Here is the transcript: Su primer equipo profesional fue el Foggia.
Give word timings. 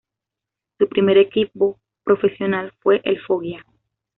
Su 0.79 0.89
primer 0.89 1.19
equipo 1.19 1.79
profesional 2.03 2.73
fue 2.81 3.01
el 3.05 3.21
Foggia. 3.21 3.63